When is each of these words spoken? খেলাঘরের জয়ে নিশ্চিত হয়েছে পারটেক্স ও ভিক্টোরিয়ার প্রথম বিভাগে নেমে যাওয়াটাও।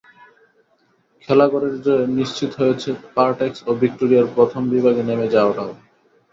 খেলাঘরের 1.23 1.75
জয়ে 1.85 2.05
নিশ্চিত 2.17 2.51
হয়েছে 2.61 2.89
পারটেক্স 3.15 3.59
ও 3.67 3.71
ভিক্টোরিয়ার 3.81 4.27
প্রথম 4.35 4.61
বিভাগে 4.73 5.03
নেমে 5.09 5.27
যাওয়াটাও। 5.35 5.71